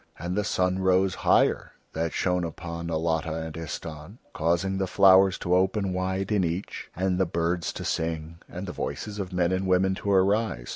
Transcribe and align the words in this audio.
And 0.17 0.35
the 0.35 0.43
sun 0.43 0.79
rose 0.79 1.13
higher 1.21 1.73
that 1.93 2.11
shone 2.11 2.43
upon 2.43 2.87
Alatta 2.89 3.35
and 3.35 3.53
Istahn, 3.55 4.17
causing 4.33 4.79
the 4.79 4.87
flowers 4.87 5.37
to 5.37 5.53
open 5.55 5.93
wide 5.93 6.31
in 6.31 6.43
each, 6.43 6.89
and 6.95 7.19
the 7.19 7.27
birds 7.27 7.71
to 7.73 7.85
sing 7.85 8.39
and 8.49 8.65
the 8.65 8.71
voices 8.73 9.19
of 9.19 9.31
men 9.31 9.51
and 9.51 9.67
women 9.67 9.93
to 9.93 10.09
arise. 10.11 10.69